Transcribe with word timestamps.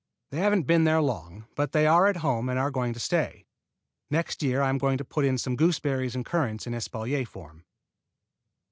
They 0.31 0.39
haven't 0.39 0.63
been 0.63 0.83
there 0.83 0.99
long, 0.99 1.45
but 1.53 1.73
they 1.73 1.85
are 1.85 2.07
at 2.07 2.15
home 2.25 2.49
and 2.49 2.57
are 2.57 2.71
going 2.71 2.91
to 2.93 2.99
stay. 2.99 3.45
Next 4.09 4.41
year 4.41 4.59
I 4.63 4.69
am 4.69 4.79
going 4.79 4.97
to 4.97 5.05
put 5.05 5.25
in 5.25 5.37
some 5.37 5.55
gooseberries 5.55 6.15
and 6.15 6.25
currants 6.25 6.65
in 6.65 6.73
espalier 6.73 7.23
form. 7.23 7.65